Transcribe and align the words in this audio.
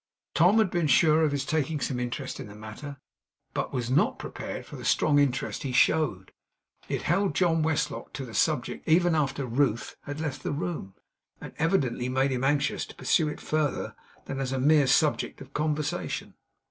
Tom 0.33 0.57
had 0.57 0.71
been 0.71 0.87
sure 0.87 1.21
of 1.21 1.31
his 1.31 1.45
taking 1.45 1.79
some 1.79 1.99
interest 1.99 2.39
in 2.39 2.47
the 2.47 2.55
matter; 2.55 2.97
but 3.53 3.71
was 3.71 3.91
not 3.91 4.17
prepared 4.17 4.65
for 4.65 4.75
the 4.75 4.83
strong 4.83 5.19
interest 5.19 5.61
he 5.61 5.71
showed. 5.71 6.31
It 6.89 7.03
held 7.03 7.35
John 7.35 7.61
Westlock 7.61 8.11
to 8.13 8.25
the 8.25 8.33
subject 8.33 8.87
even 8.87 9.13
after 9.13 9.45
Ruth 9.45 9.95
had 10.05 10.19
left 10.19 10.41
the 10.41 10.53
room; 10.53 10.95
and 11.39 11.53
evidently 11.59 12.09
made 12.09 12.31
him 12.31 12.43
anxious 12.43 12.83
to 12.87 12.95
pursue 12.95 13.27
it 13.29 13.39
further 13.39 13.95
than 14.25 14.39
as 14.39 14.51
a 14.51 14.57
mere 14.59 14.87
subject 14.87 15.39
of 15.39 15.53
conversation. 15.53 16.33